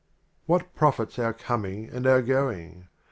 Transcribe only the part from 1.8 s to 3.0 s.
and our Going